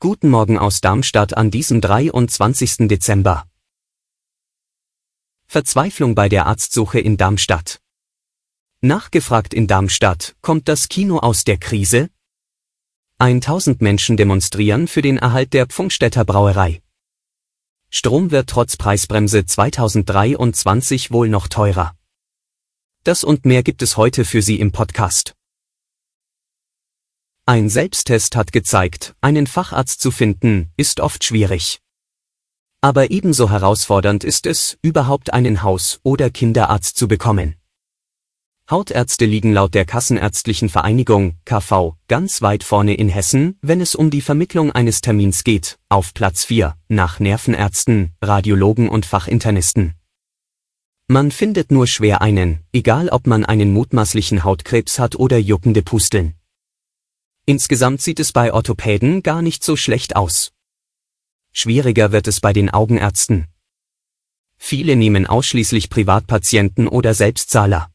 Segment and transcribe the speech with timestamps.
[0.00, 2.86] Guten Morgen aus Darmstadt an diesem 23.
[2.86, 3.46] Dezember.
[5.46, 7.80] Verzweiflung bei der Arztsuche in Darmstadt.
[8.82, 12.10] Nachgefragt in Darmstadt, kommt das Kino aus der Krise?
[13.16, 16.82] 1000 Menschen demonstrieren für den Erhalt der Pfungstädter Brauerei.
[17.88, 21.96] Strom wird trotz Preisbremse 2023 wohl noch teurer.
[23.04, 25.37] Das und mehr gibt es heute für Sie im Podcast.
[27.48, 31.80] Ein Selbsttest hat gezeigt, einen Facharzt zu finden, ist oft schwierig.
[32.82, 37.54] Aber ebenso herausfordernd ist es, überhaupt einen Haus- oder Kinderarzt zu bekommen.
[38.70, 44.10] Hautärzte liegen laut der Kassenärztlichen Vereinigung KV ganz weit vorne in Hessen, wenn es um
[44.10, 49.94] die Vermittlung eines Termins geht, auf Platz 4, nach Nervenärzten, Radiologen und Fachinternisten.
[51.06, 56.37] Man findet nur schwer einen, egal ob man einen mutmaßlichen Hautkrebs hat oder juckende Pusteln.
[57.48, 60.52] Insgesamt sieht es bei Orthopäden gar nicht so schlecht aus.
[61.50, 63.46] Schwieriger wird es bei den Augenärzten.
[64.58, 67.90] Viele nehmen ausschließlich Privatpatienten oder Selbstzahler.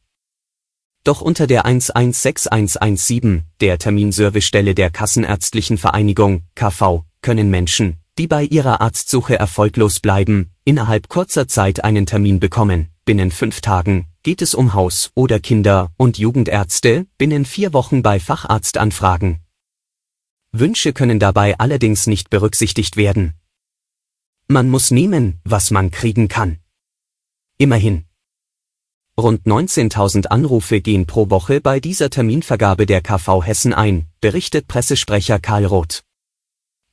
[1.04, 8.82] Doch unter der 116117, der Terminservicestelle der Kassenärztlichen Vereinigung, KV, können Menschen, die bei ihrer
[8.82, 12.88] Arztsuche erfolglos bleiben, innerhalb kurzer Zeit einen Termin bekommen.
[13.06, 18.20] Binnen fünf Tagen geht es um Haus- oder Kinder- und Jugendärzte, binnen vier Wochen bei
[18.20, 19.43] Facharztanfragen.
[20.56, 23.34] Wünsche können dabei allerdings nicht berücksichtigt werden.
[24.48, 26.60] Man muss nehmen, was man kriegen kann.
[27.58, 28.06] Immerhin.
[29.20, 35.40] Rund 19.000 Anrufe gehen pro Woche bei dieser Terminvergabe der KV Hessen ein, berichtet Pressesprecher
[35.40, 36.04] Karl Roth.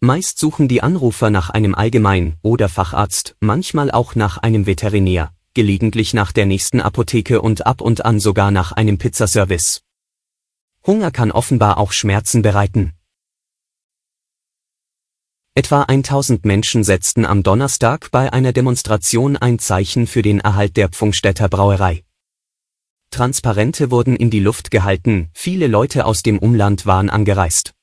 [0.00, 6.14] Meist suchen die Anrufer nach einem Allgemein- oder Facharzt, manchmal auch nach einem Veterinär, gelegentlich
[6.14, 9.82] nach der nächsten Apotheke und ab und an sogar nach einem Pizzaservice.
[10.86, 12.94] Hunger kann offenbar auch Schmerzen bereiten.
[15.56, 20.88] Etwa 1000 Menschen setzten am Donnerstag bei einer Demonstration ein Zeichen für den Erhalt der
[20.88, 22.04] Pfungstädter Brauerei.
[23.10, 27.74] Transparente wurden in die Luft gehalten, viele Leute aus dem Umland waren angereist.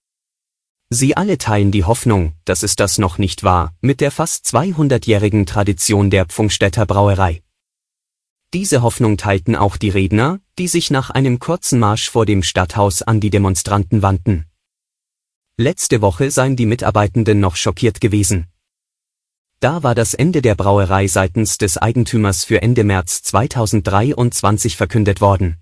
[0.90, 5.46] Sie alle teilen die Hoffnung, dass es das noch nicht war, mit der fast 200-jährigen
[5.46, 7.44] Tradition der Pfungstädter Brauerei.
[8.54, 13.02] Diese Hoffnung teilten auch die Redner, die sich nach einem kurzen Marsch vor dem Stadthaus
[13.02, 14.46] an die Demonstranten wandten.
[15.60, 18.46] Letzte Woche seien die Mitarbeitenden noch schockiert gewesen.
[19.60, 25.58] Da war das Ende der Brauerei seitens des Eigentümers für Ende März 2023 verkündet worden.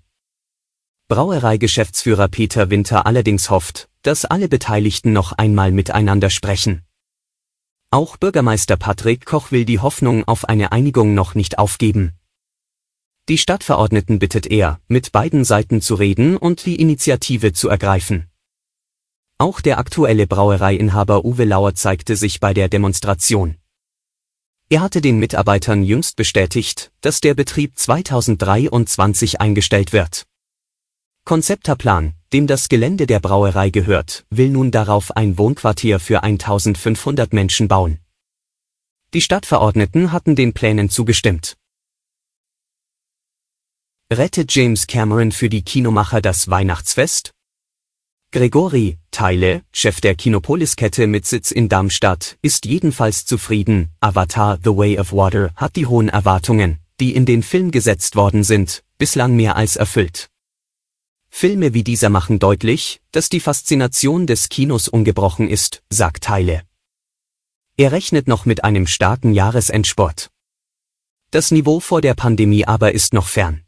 [1.08, 6.82] Brauereigeschäftsführer Peter Winter allerdings hofft, dass alle Beteiligten noch einmal miteinander sprechen.
[7.90, 12.12] Auch Bürgermeister Patrick Koch will die Hoffnung auf eine Einigung noch nicht aufgeben.
[13.30, 18.26] Die Stadtverordneten bittet er, mit beiden Seiten zu reden und die Initiative zu ergreifen.
[19.38, 23.56] Auch der aktuelle Brauereiinhaber Uwe Lauer zeigte sich bei der Demonstration.
[24.70, 30.26] Er hatte den Mitarbeitern jüngst bestätigt, dass der Betrieb 2023 eingestellt wird.
[31.26, 37.68] Konzepterplan, dem das Gelände der Brauerei gehört, will nun darauf ein Wohnquartier für 1500 Menschen
[37.68, 37.98] bauen.
[39.12, 41.58] Die Stadtverordneten hatten den Plänen zugestimmt.
[44.10, 47.35] Rettet James Cameron für die Kinomacher das Weihnachtsfest?
[48.36, 53.88] Gregory, Teile, Chef der Kinopolis-Kette mit Sitz in Darmstadt, ist jedenfalls zufrieden.
[54.00, 58.44] Avatar The Way of Water hat die hohen Erwartungen, die in den Film gesetzt worden
[58.44, 60.28] sind, bislang mehr als erfüllt.
[61.30, 66.64] Filme wie dieser machen deutlich, dass die Faszination des Kinos ungebrochen ist, sagt Teile.
[67.78, 70.30] Er rechnet noch mit einem starken Jahresendsport.
[71.30, 73.65] Das Niveau vor der Pandemie aber ist noch fern.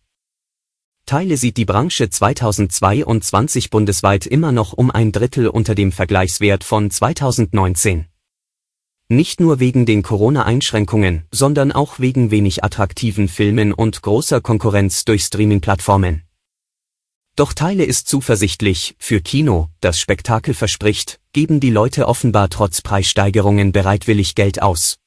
[1.08, 6.90] Teile sieht die Branche 2022 bundesweit immer noch um ein Drittel unter dem Vergleichswert von
[6.90, 8.05] 2019.
[9.08, 15.22] Nicht nur wegen den Corona-Einschränkungen, sondern auch wegen wenig attraktiven Filmen und großer Konkurrenz durch
[15.22, 16.25] Streaming-Plattformen.
[17.37, 23.72] Doch Teile ist zuversichtlich, für Kino, das Spektakel verspricht, geben die Leute offenbar trotz Preissteigerungen
[23.72, 24.99] bereitwillig Geld aus.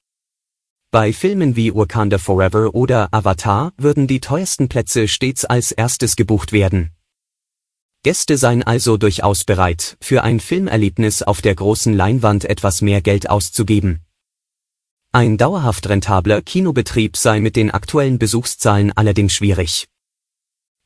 [0.93, 6.51] Bei Filmen wie Wakanda Forever oder Avatar würden die teuersten Plätze stets als erstes gebucht
[6.51, 6.91] werden.
[8.03, 13.29] Gäste seien also durchaus bereit, für ein Filmerlebnis auf der großen Leinwand etwas mehr Geld
[13.29, 14.01] auszugeben.
[15.13, 19.87] Ein dauerhaft rentabler Kinobetrieb sei mit den aktuellen Besuchszahlen allerdings schwierig.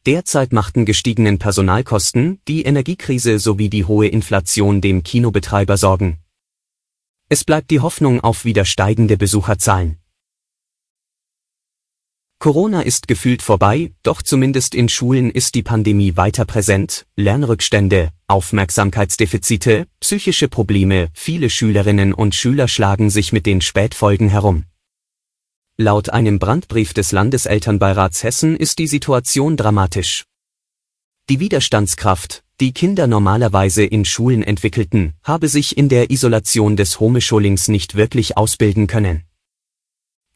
[0.05, 6.19] Derzeit machten gestiegenen Personalkosten, die Energiekrise sowie die hohe Inflation dem Kinobetreiber Sorgen.
[7.35, 9.97] Es bleibt die Hoffnung auf wieder steigende Besucherzahlen.
[12.39, 17.05] Corona ist gefühlt vorbei, doch zumindest in Schulen ist die Pandemie weiter präsent.
[17.17, 24.63] Lernrückstände, Aufmerksamkeitsdefizite, psychische Probleme, viele Schülerinnen und Schüler schlagen sich mit den Spätfolgen herum.
[25.75, 30.23] Laut einem Brandbrief des Landeselternbeirats Hessen ist die Situation dramatisch.
[31.27, 37.67] Die Widerstandskraft, die Kinder normalerweise in Schulen entwickelten, habe sich in der Isolation des Homeschulings
[37.67, 39.23] nicht wirklich ausbilden können.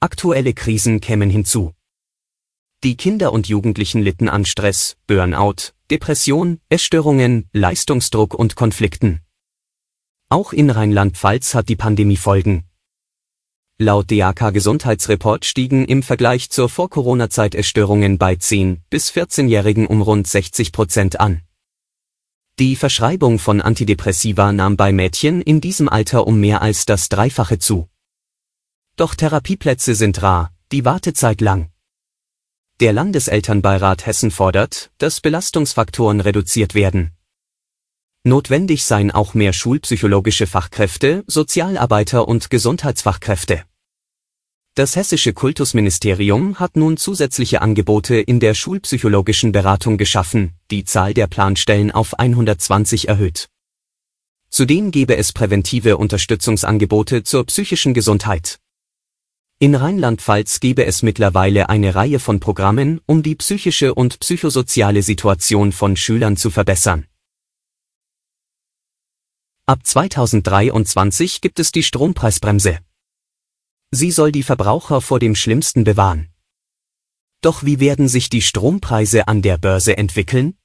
[0.01, 1.73] Aktuelle Krisen kämen hinzu.
[2.83, 9.21] Die Kinder und Jugendlichen litten an Stress, Burnout, Depression, Essstörungen, Leistungsdruck und Konflikten.
[10.29, 12.65] Auch in Rheinland-Pfalz hat die Pandemie Folgen.
[13.77, 20.27] Laut DAK Gesundheitsreport stiegen im Vergleich zur Vor-Corona-Zeit Essstörungen bei 10- bis 14-Jährigen um rund
[20.27, 21.41] 60 Prozent an.
[22.59, 27.57] Die Verschreibung von Antidepressiva nahm bei Mädchen in diesem Alter um mehr als das Dreifache
[27.57, 27.87] zu.
[28.97, 31.71] Doch Therapieplätze sind rar, die Wartezeit lang.
[32.81, 37.11] Der Landeselternbeirat Hessen fordert, dass Belastungsfaktoren reduziert werden.
[38.25, 43.63] Notwendig seien auch mehr schulpsychologische Fachkräfte, Sozialarbeiter und Gesundheitsfachkräfte.
[44.75, 51.27] Das hessische Kultusministerium hat nun zusätzliche Angebote in der schulpsychologischen Beratung geschaffen, die Zahl der
[51.27, 53.49] Planstellen auf 120 erhöht.
[54.49, 58.59] Zudem gebe es präventive Unterstützungsangebote zur psychischen Gesundheit.
[59.59, 65.73] In Rheinland-Pfalz gebe es mittlerweile eine Reihe von Programmen, um die psychische und psychosoziale Situation
[65.73, 67.05] von Schülern zu verbessern.
[69.65, 72.79] Ab 2023 gibt es die Strompreisbremse.
[73.91, 76.29] Sie soll die Verbraucher vor dem Schlimmsten bewahren.
[77.41, 80.55] Doch wie werden sich die Strompreise an der Börse entwickeln?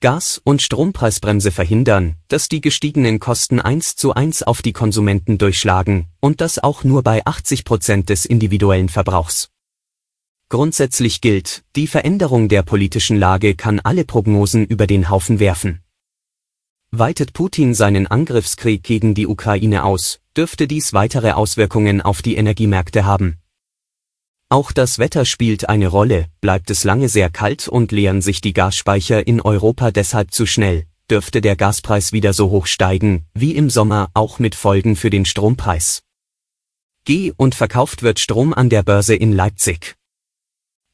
[0.00, 6.06] Gas- und Strompreisbremse verhindern, dass die gestiegenen Kosten eins zu eins auf die Konsumenten durchschlagen,
[6.20, 9.50] und das auch nur bei 80 Prozent des individuellen Verbrauchs.
[10.48, 15.82] Grundsätzlich gilt, die Veränderung der politischen Lage kann alle Prognosen über den Haufen werfen.
[16.92, 23.04] Weitet Putin seinen Angriffskrieg gegen die Ukraine aus, dürfte dies weitere Auswirkungen auf die Energiemärkte
[23.04, 23.38] haben.
[24.48, 28.52] Auch das Wetter spielt eine Rolle, bleibt es lange sehr kalt und leeren sich die
[28.52, 33.70] Gasspeicher in Europa deshalb zu schnell, dürfte der Gaspreis wieder so hoch steigen, wie im
[33.70, 36.02] Sommer, auch mit Folgen für den Strompreis.
[37.04, 39.94] G und verkauft wird Strom an der Börse in Leipzig.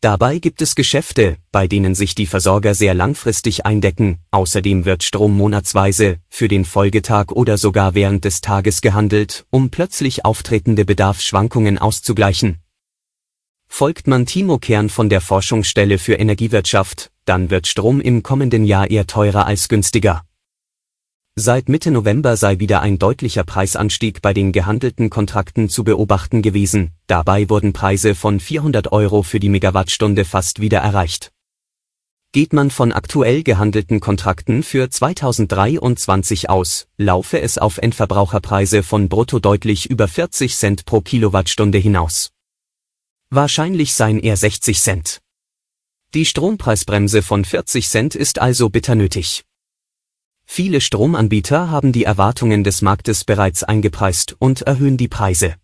[0.07, 5.37] Dabei gibt es Geschäfte, bei denen sich die Versorger sehr langfristig eindecken, außerdem wird Strom
[5.37, 12.59] monatsweise, für den Folgetag oder sogar während des Tages gehandelt, um plötzlich auftretende Bedarfsschwankungen auszugleichen.
[13.67, 18.89] Folgt man Timo Kern von der Forschungsstelle für Energiewirtschaft, dann wird Strom im kommenden Jahr
[18.89, 20.23] eher teurer als günstiger.
[21.39, 26.93] Seit Mitte November sei wieder ein deutlicher Preisanstieg bei den gehandelten Kontrakten zu beobachten gewesen,
[27.09, 31.33] dabei wurden Preise von 400 Euro für die Megawattstunde fast wieder erreicht.
[32.33, 39.39] Geht man von aktuell gehandelten Kontrakten für 2023 aus, laufe es auf Endverbraucherpreise von brutto
[39.39, 42.31] deutlich über 40 Cent pro Kilowattstunde hinaus.
[43.29, 45.21] Wahrscheinlich seien eher 60 Cent.
[46.15, 49.45] Die Strompreisbremse von 40 Cent ist also bitter nötig.
[50.47, 55.57] Viele Stromanbieter haben die Erwartungen des Marktes bereits eingepreist und erhöhen die Preise.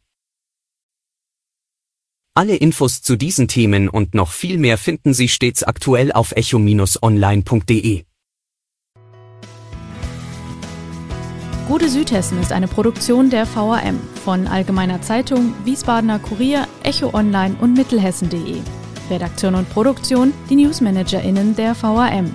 [2.34, 8.04] Alle Infos zu diesen Themen und noch viel mehr finden Sie stets aktuell auf echo-online.de.
[11.68, 17.74] Gute Südhessen ist eine Produktion der VRM von Allgemeiner Zeitung, Wiesbadener Kurier, Echo Online und
[17.74, 18.60] Mittelhessen.de.
[19.08, 22.34] Redaktion und Produktion die NewsmanagerInnen der VRM.